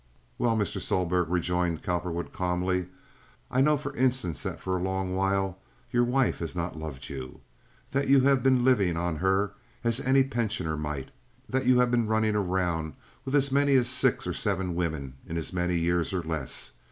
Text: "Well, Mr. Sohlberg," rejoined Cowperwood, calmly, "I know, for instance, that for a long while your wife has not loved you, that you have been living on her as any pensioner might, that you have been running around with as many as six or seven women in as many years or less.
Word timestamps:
"Well, 0.39 0.57
Mr. 0.57 0.81
Sohlberg," 0.81 1.27
rejoined 1.29 1.83
Cowperwood, 1.83 2.33
calmly, 2.33 2.87
"I 3.51 3.61
know, 3.61 3.77
for 3.77 3.95
instance, 3.95 4.41
that 4.41 4.59
for 4.59 4.75
a 4.75 4.81
long 4.81 5.13
while 5.15 5.59
your 5.91 6.03
wife 6.03 6.39
has 6.39 6.55
not 6.55 6.75
loved 6.75 7.07
you, 7.07 7.41
that 7.91 8.07
you 8.07 8.21
have 8.21 8.41
been 8.41 8.63
living 8.65 8.97
on 8.97 9.17
her 9.17 9.51
as 9.83 9.99
any 9.99 10.23
pensioner 10.23 10.75
might, 10.75 11.11
that 11.47 11.67
you 11.67 11.77
have 11.77 11.91
been 11.91 12.07
running 12.07 12.35
around 12.35 12.93
with 13.25 13.35
as 13.35 13.51
many 13.51 13.75
as 13.75 13.87
six 13.87 14.25
or 14.25 14.33
seven 14.33 14.73
women 14.73 15.17
in 15.27 15.37
as 15.37 15.53
many 15.53 15.75
years 15.77 16.13
or 16.15 16.23
less. 16.23 16.71